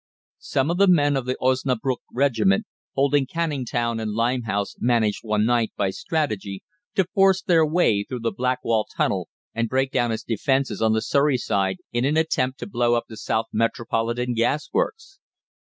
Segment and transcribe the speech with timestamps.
[0.39, 2.65] Some men of the Osnabrück Regiment,
[2.95, 6.63] holding Canning Town and Limehouse, managed one night, by strategy,
[6.95, 11.03] to force their way through the Blackwall Tunnel and break down its defences on the
[11.03, 15.19] Surrey side in an attempt to blow up the South Metropolitan Gas Works.